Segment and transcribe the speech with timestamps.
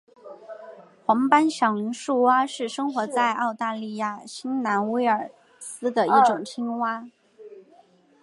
[1.05, 7.07] 黄斑响铃树蛙是生活在澳大利亚新南威尔斯的一种青蛙。